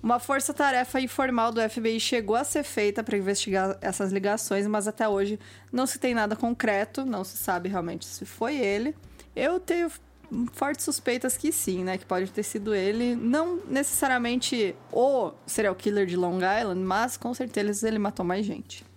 Uma 0.00 0.20
força-tarefa 0.20 1.00
informal 1.00 1.50
do 1.50 1.60
FBI 1.60 1.98
chegou 1.98 2.36
a 2.36 2.44
ser 2.44 2.62
feita 2.62 3.02
para 3.02 3.18
investigar 3.18 3.76
essas 3.80 4.12
ligações, 4.12 4.64
mas 4.68 4.86
até 4.86 5.08
hoje 5.08 5.40
não 5.72 5.86
se 5.86 5.98
tem 5.98 6.14
nada 6.14 6.36
concreto, 6.36 7.04
não 7.04 7.24
se 7.24 7.36
sabe 7.36 7.68
realmente 7.68 8.06
se 8.06 8.24
foi 8.24 8.56
ele. 8.56 8.94
Eu 9.34 9.58
tenho 9.58 9.90
fortes 10.52 10.84
suspeitas 10.84 11.36
que 11.36 11.50
sim, 11.50 11.82
né? 11.82 11.98
Que 11.98 12.06
pode 12.06 12.30
ter 12.30 12.44
sido 12.44 12.72
ele. 12.72 13.16
Não 13.16 13.60
necessariamente 13.68 14.76
o 14.92 15.32
serial 15.46 15.74
killer 15.74 16.06
de 16.06 16.16
Long 16.16 16.36
Island, 16.36 16.80
mas 16.80 17.16
com 17.16 17.34
certeza 17.34 17.88
ele 17.88 17.98
matou 17.98 18.24
mais 18.24 18.46
gente. 18.46 18.87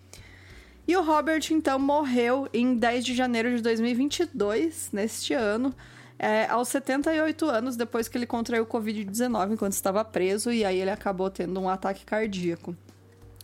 E 0.87 0.95
o 0.95 1.03
Robert, 1.03 1.43
então, 1.51 1.77
morreu 1.79 2.47
em 2.53 2.75
10 2.75 3.05
de 3.05 3.15
janeiro 3.15 3.55
de 3.55 3.61
2022, 3.61 4.89
neste 4.91 5.33
ano, 5.33 5.73
é, 6.17 6.45
aos 6.47 6.67
78 6.69 7.45
anos, 7.45 7.75
depois 7.75 8.07
que 8.07 8.17
ele 8.17 8.25
contraiu 8.25 8.65
Covid-19 8.65 9.53
enquanto 9.53 9.73
estava 9.73 10.03
preso, 10.03 10.51
e 10.51 10.65
aí 10.65 10.79
ele 10.79 10.91
acabou 10.91 11.29
tendo 11.29 11.59
um 11.59 11.69
ataque 11.69 12.05
cardíaco. 12.05 12.75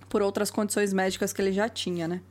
por 0.09 0.21
outras 0.21 0.49
condições 0.49 0.93
médicas 0.93 1.33
que 1.33 1.41
ele 1.41 1.51
já 1.51 1.67
tinha, 1.67 2.07
né? 2.07 2.21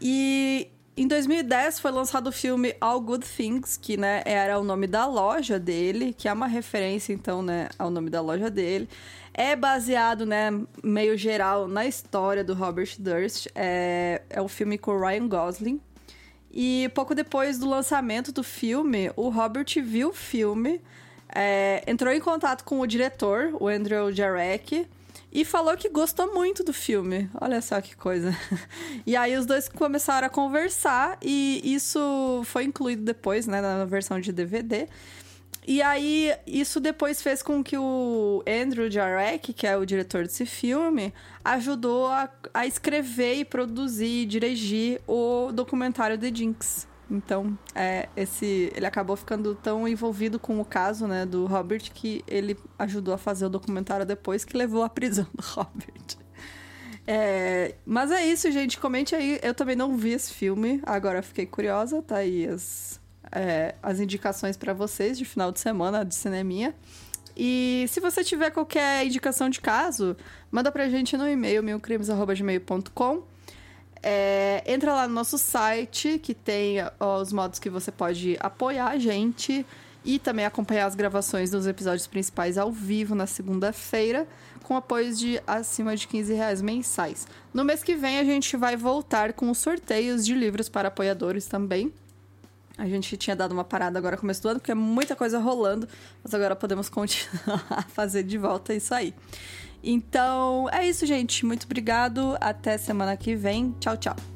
E 0.00 0.68
em 0.94 1.06
2010 1.06 1.80
foi 1.80 1.90
lançado 1.90 2.26
o 2.26 2.32
filme 2.32 2.74
All 2.78 3.00
Good 3.00 3.24
Things, 3.26 3.78
que 3.80 3.96
né, 3.96 4.22
era 4.26 4.58
o 4.58 4.64
nome 4.64 4.86
da 4.86 5.06
loja 5.06 5.58
dele, 5.58 6.12
que 6.12 6.28
é 6.28 6.32
uma 6.32 6.46
referência, 6.46 7.14
então, 7.14 7.42
né, 7.42 7.70
ao 7.78 7.90
nome 7.90 8.10
da 8.10 8.20
loja 8.20 8.50
dele. 8.50 8.88
É 9.32 9.56
baseado, 9.56 10.26
né, 10.26 10.50
meio 10.84 11.16
geral, 11.16 11.66
na 11.66 11.86
história 11.86 12.44
do 12.44 12.52
Robert 12.52 12.90
Durst. 12.98 13.46
É, 13.54 14.20
é 14.28 14.42
um 14.42 14.48
filme 14.48 14.76
com 14.76 14.98
Ryan 14.98 15.28
Gosling. 15.28 15.80
E 16.52 16.90
pouco 16.94 17.14
depois 17.14 17.58
do 17.58 17.66
lançamento 17.66 18.30
do 18.30 18.44
filme, 18.44 19.10
o 19.16 19.30
Robert 19.30 19.66
viu 19.82 20.10
o 20.10 20.12
filme, 20.12 20.82
é, 21.34 21.82
entrou 21.86 22.12
em 22.12 22.20
contato 22.20 22.62
com 22.64 22.80
o 22.80 22.86
diretor, 22.86 23.56
o 23.58 23.66
Andrew 23.66 24.12
Jarek, 24.12 24.86
e 25.32 25.44
falou 25.44 25.76
que 25.76 25.88
gostou 25.88 26.34
muito 26.34 26.62
do 26.62 26.72
filme. 26.72 27.30
Olha 27.40 27.62
só 27.62 27.80
que 27.80 27.96
coisa. 27.96 28.36
E 29.06 29.16
aí 29.16 29.36
os 29.36 29.46
dois 29.46 29.68
começaram 29.68 30.26
a 30.26 30.30
conversar 30.30 31.18
e 31.22 31.60
isso 31.64 32.42
foi 32.44 32.64
incluído 32.64 33.02
depois, 33.02 33.46
né, 33.46 33.60
na 33.60 33.84
versão 33.84 34.20
de 34.20 34.30
DVD. 34.30 34.86
E 35.66 35.80
aí, 35.80 36.32
isso 36.44 36.80
depois 36.80 37.22
fez 37.22 37.40
com 37.40 37.62
que 37.62 37.78
o 37.78 38.42
Andrew 38.46 38.90
Jarek, 38.90 39.52
que 39.52 39.64
é 39.64 39.76
o 39.76 39.86
diretor 39.86 40.24
desse 40.24 40.44
filme, 40.44 41.14
ajudou 41.44 42.08
a, 42.08 42.28
a 42.52 42.66
escrever 42.66 43.34
e 43.36 43.44
produzir 43.44 44.22
e 44.22 44.26
dirigir 44.26 45.00
o 45.06 45.52
documentário 45.52 46.18
The 46.18 46.34
Jinx. 46.34 46.88
Então, 47.12 47.56
é, 47.74 48.08
esse, 48.16 48.72
ele 48.74 48.86
acabou 48.86 49.14
ficando 49.16 49.54
tão 49.54 49.86
envolvido 49.86 50.38
com 50.38 50.58
o 50.58 50.64
caso 50.64 51.06
né, 51.06 51.26
do 51.26 51.44
Robert 51.44 51.92
que 51.92 52.24
ele 52.26 52.56
ajudou 52.78 53.12
a 53.12 53.18
fazer 53.18 53.44
o 53.44 53.50
documentário 53.50 54.06
depois 54.06 54.46
que 54.46 54.56
levou 54.56 54.82
à 54.82 54.88
prisão 54.88 55.26
do 55.34 55.44
Robert. 55.44 56.16
É, 57.06 57.74
mas 57.84 58.10
é 58.10 58.24
isso, 58.24 58.50
gente. 58.50 58.78
Comente 58.78 59.14
aí. 59.14 59.38
Eu 59.42 59.52
também 59.52 59.76
não 59.76 59.94
vi 59.94 60.12
esse 60.12 60.32
filme, 60.32 60.80
agora 60.84 61.22
fiquei 61.22 61.44
curiosa. 61.44 62.00
Tá 62.00 62.16
aí 62.16 62.46
as, 62.46 62.98
é, 63.30 63.74
as 63.82 64.00
indicações 64.00 64.56
para 64.56 64.72
vocês 64.72 65.18
de 65.18 65.26
final 65.26 65.52
de 65.52 65.60
semana 65.60 66.04
de 66.04 66.14
cineminha. 66.14 66.74
E 67.36 67.84
se 67.88 68.00
você 68.00 68.24
tiver 68.24 68.50
qualquer 68.50 69.04
indicação 69.04 69.50
de 69.50 69.60
caso, 69.60 70.16
manda 70.50 70.72
pra 70.72 70.88
gente 70.88 71.16
no 71.16 71.28
e-mail 71.28 71.62
milcrimes.gmail.com 71.62 73.31
é, 74.02 74.62
entra 74.66 74.92
lá 74.92 75.06
no 75.06 75.14
nosso 75.14 75.38
site, 75.38 76.18
que 76.18 76.34
tem 76.34 76.78
os 76.98 77.32
modos 77.32 77.58
que 77.58 77.70
você 77.70 77.92
pode 77.92 78.36
apoiar 78.40 78.88
a 78.88 78.98
gente 78.98 79.64
e 80.04 80.18
também 80.18 80.44
acompanhar 80.44 80.86
as 80.86 80.94
gravações 80.94 81.50
dos 81.50 81.66
episódios 81.66 82.06
principais 82.06 82.58
ao 82.58 82.72
vivo 82.72 83.14
na 83.14 83.26
segunda-feira, 83.26 84.26
com 84.64 84.76
apoios 84.76 85.18
de 85.18 85.40
acima 85.46 85.96
de 85.96 86.08
15 86.08 86.34
reais 86.34 86.60
mensais. 86.60 87.26
No 87.54 87.64
mês 87.64 87.82
que 87.82 87.94
vem, 87.94 88.18
a 88.18 88.24
gente 88.24 88.56
vai 88.56 88.76
voltar 88.76 89.32
com 89.32 89.50
os 89.50 89.58
sorteios 89.58 90.24
de 90.24 90.34
livros 90.34 90.68
para 90.68 90.88
apoiadores 90.88 91.46
também. 91.46 91.92
A 92.76 92.86
gente 92.86 93.16
tinha 93.16 93.36
dado 93.36 93.52
uma 93.52 93.64
parada 93.64 93.98
agora 93.98 94.16
começo 94.16 94.42
do 94.42 94.48
ano, 94.48 94.60
porque 94.60 94.72
é 94.72 94.74
muita 94.74 95.14
coisa 95.14 95.38
rolando, 95.38 95.86
mas 96.24 96.34
agora 96.34 96.56
podemos 96.56 96.88
continuar 96.90 97.64
a 97.70 97.82
fazer 97.82 98.22
de 98.24 98.38
volta 98.38 98.74
isso 98.74 98.94
aí. 98.94 99.14
Então, 99.82 100.68
é 100.70 100.86
isso, 100.86 101.04
gente. 101.06 101.44
Muito 101.44 101.64
obrigado. 101.64 102.36
Até 102.40 102.78
semana 102.78 103.16
que 103.16 103.34
vem. 103.34 103.74
Tchau, 103.80 103.96
tchau. 103.96 104.31